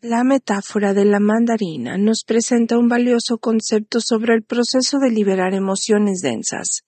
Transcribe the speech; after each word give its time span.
La 0.00 0.22
metáfora 0.22 0.94
de 0.94 1.04
la 1.04 1.18
mandarina 1.18 1.98
nos 1.98 2.22
presenta 2.24 2.78
un 2.78 2.88
valioso 2.88 3.38
concepto 3.38 3.98
sobre 4.00 4.34
el 4.34 4.44
proceso 4.44 4.98
de 4.98 5.10
liberar 5.10 5.54
emociones 5.54 6.20
densas. 6.20 6.84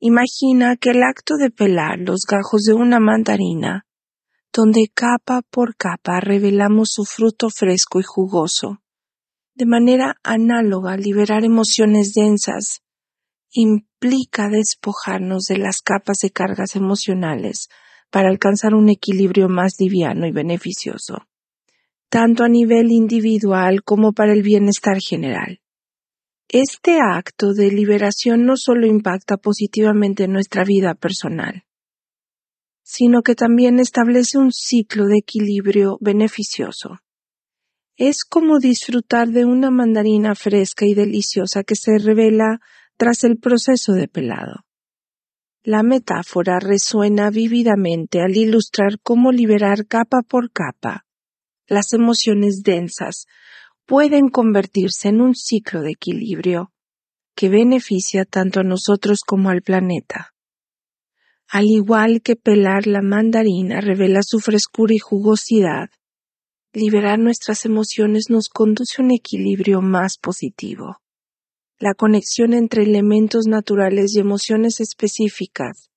Imagina 0.00 0.76
que 0.76 0.90
el 0.90 1.04
acto 1.04 1.36
de 1.36 1.50
pelar 1.50 2.00
los 2.00 2.22
gajos 2.28 2.62
de 2.62 2.74
una 2.74 2.98
mandarina, 2.98 3.86
donde 4.52 4.90
capa 4.92 5.42
por 5.48 5.76
capa 5.76 6.18
revelamos 6.18 6.90
su 6.90 7.04
fruto 7.04 7.48
fresco 7.48 8.00
y 8.00 8.02
jugoso, 8.02 8.82
de 9.54 9.66
manera 9.66 10.16
análoga, 10.24 10.96
liberar 10.96 11.44
emociones 11.44 12.12
densas 12.12 12.82
implica 13.52 14.48
despojarnos 14.48 15.44
de 15.44 15.58
las 15.58 15.80
capas 15.80 16.18
de 16.18 16.30
cargas 16.30 16.76
emocionales 16.76 17.68
para 18.10 18.28
alcanzar 18.28 18.74
un 18.74 18.88
equilibrio 18.88 19.48
más 19.48 19.74
liviano 19.78 20.26
y 20.26 20.32
beneficioso, 20.32 21.26
tanto 22.08 22.44
a 22.44 22.48
nivel 22.48 22.90
individual 22.90 23.82
como 23.82 24.12
para 24.12 24.32
el 24.32 24.42
bienestar 24.42 24.98
general. 25.00 25.60
Este 26.48 26.98
acto 27.00 27.52
de 27.52 27.70
liberación 27.70 28.44
no 28.44 28.56
solo 28.56 28.86
impacta 28.86 29.36
positivamente 29.36 30.24
en 30.24 30.32
nuestra 30.32 30.64
vida 30.64 30.94
personal, 30.94 31.64
sino 32.82 33.22
que 33.22 33.36
también 33.36 33.78
establece 33.78 34.36
un 34.36 34.50
ciclo 34.50 35.06
de 35.06 35.18
equilibrio 35.18 35.96
beneficioso. 36.00 36.98
Es 37.96 38.24
como 38.24 38.58
disfrutar 38.58 39.28
de 39.28 39.44
una 39.44 39.70
mandarina 39.70 40.34
fresca 40.34 40.86
y 40.86 40.94
deliciosa 40.94 41.62
que 41.62 41.76
se 41.76 41.98
revela 41.98 42.60
tras 43.00 43.24
el 43.24 43.38
proceso 43.38 43.94
de 43.94 44.08
pelado. 44.08 44.66
La 45.62 45.82
metáfora 45.82 46.60
resuena 46.60 47.30
vívidamente 47.30 48.20
al 48.20 48.36
ilustrar 48.36 49.00
cómo 49.02 49.32
liberar 49.32 49.86
capa 49.86 50.20
por 50.20 50.52
capa 50.52 51.06
las 51.66 51.94
emociones 51.94 52.62
densas 52.62 53.26
pueden 53.86 54.28
convertirse 54.28 55.08
en 55.08 55.22
un 55.22 55.34
ciclo 55.34 55.80
de 55.80 55.92
equilibrio 55.92 56.72
que 57.34 57.48
beneficia 57.48 58.26
tanto 58.26 58.60
a 58.60 58.64
nosotros 58.64 59.20
como 59.26 59.48
al 59.48 59.62
planeta. 59.62 60.34
Al 61.48 61.64
igual 61.64 62.20
que 62.20 62.36
pelar 62.36 62.86
la 62.86 63.00
mandarina 63.00 63.80
revela 63.80 64.20
su 64.22 64.40
frescura 64.40 64.92
y 64.92 64.98
jugosidad, 64.98 65.88
Liberar 66.72 67.18
nuestras 67.18 67.64
emociones 67.64 68.26
nos 68.30 68.48
conduce 68.48 69.02
a 69.02 69.04
un 69.04 69.10
equilibrio 69.10 69.80
más 69.80 70.18
positivo. 70.18 70.98
La 71.82 71.94
conexión 71.94 72.52
entre 72.52 72.82
elementos 72.82 73.46
naturales 73.46 74.14
y 74.14 74.20
emociones 74.20 74.80
específicas 74.80 75.90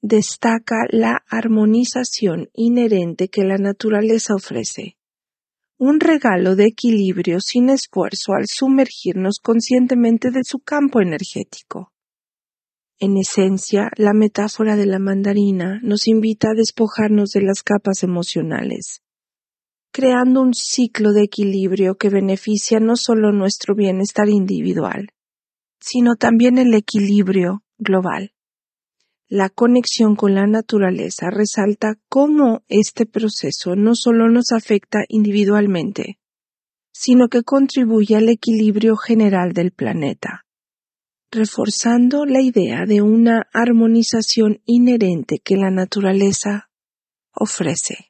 destaca 0.00 0.86
la 0.88 1.22
armonización 1.28 2.48
inherente 2.54 3.28
que 3.28 3.44
la 3.44 3.58
naturaleza 3.58 4.34
ofrece. 4.34 4.96
Un 5.76 6.00
regalo 6.00 6.56
de 6.56 6.64
equilibrio 6.64 7.40
sin 7.40 7.68
esfuerzo 7.68 8.32
al 8.32 8.46
sumergirnos 8.46 9.40
conscientemente 9.42 10.30
de 10.30 10.40
su 10.42 10.60
campo 10.60 11.02
energético. 11.02 11.92
En 12.98 13.18
esencia, 13.18 13.90
la 13.98 14.14
metáfora 14.14 14.74
de 14.74 14.86
la 14.86 14.98
mandarina 14.98 15.80
nos 15.82 16.08
invita 16.08 16.52
a 16.52 16.54
despojarnos 16.54 17.32
de 17.32 17.42
las 17.42 17.62
capas 17.62 18.04
emocionales 18.04 19.02
creando 19.92 20.40
un 20.42 20.54
ciclo 20.54 21.12
de 21.12 21.24
equilibrio 21.24 21.96
que 21.96 22.10
beneficia 22.10 22.80
no 22.80 22.96
solo 22.96 23.32
nuestro 23.32 23.74
bienestar 23.74 24.28
individual, 24.28 25.08
sino 25.80 26.16
también 26.16 26.58
el 26.58 26.74
equilibrio 26.74 27.64
global. 27.78 28.32
La 29.28 29.48
conexión 29.48 30.16
con 30.16 30.34
la 30.34 30.46
naturaleza 30.46 31.30
resalta 31.30 31.94
cómo 32.08 32.62
este 32.68 33.06
proceso 33.06 33.76
no 33.76 33.94
solo 33.94 34.28
nos 34.28 34.52
afecta 34.52 35.04
individualmente, 35.08 36.18
sino 36.92 37.28
que 37.28 37.42
contribuye 37.42 38.16
al 38.16 38.28
equilibrio 38.28 38.96
general 38.96 39.52
del 39.52 39.70
planeta, 39.70 40.46
reforzando 41.30 42.26
la 42.26 42.40
idea 42.40 42.86
de 42.86 43.02
una 43.02 43.46
armonización 43.52 44.60
inherente 44.66 45.38
que 45.38 45.56
la 45.56 45.70
naturaleza 45.70 46.68
ofrece. 47.32 48.09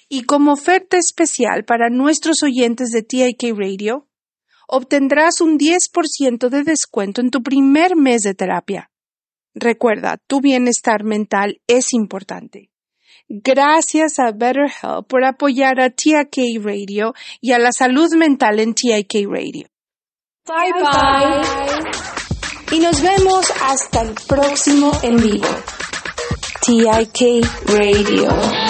y 0.13 0.23
como 0.23 0.51
oferta 0.51 0.97
especial 0.97 1.63
para 1.63 1.89
nuestros 1.89 2.43
oyentes 2.43 2.89
de 2.89 3.01
TIK 3.01 3.55
Radio, 3.55 4.09
obtendrás 4.67 5.39
un 5.39 5.57
10% 5.57 6.49
de 6.49 6.63
descuento 6.63 7.21
en 7.21 7.31
tu 7.31 7.41
primer 7.41 7.95
mes 7.95 8.23
de 8.23 8.33
terapia. 8.33 8.91
Recuerda, 9.55 10.17
tu 10.27 10.41
bienestar 10.41 11.05
mental 11.05 11.61
es 11.65 11.93
importante. 11.93 12.71
Gracias 13.29 14.19
a 14.19 14.33
BetterHelp 14.33 15.07
por 15.07 15.23
apoyar 15.23 15.79
a 15.79 15.89
TIK 15.89 16.61
Radio 16.61 17.13
y 17.39 17.53
a 17.53 17.59
la 17.59 17.71
salud 17.71 18.13
mental 18.15 18.59
en 18.59 18.73
TIK 18.73 19.29
Radio. 19.29 19.69
Bye 20.45 20.73
bye. 20.73 22.77
Y 22.77 22.81
nos 22.81 23.01
vemos 23.01 23.49
hasta 23.63 24.01
el 24.01 24.13
próximo 24.27 24.91
en 25.03 25.15
vivo. 25.15 25.47
TIK 26.65 27.45
Radio. 27.67 28.60